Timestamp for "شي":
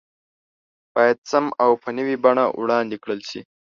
3.29-3.41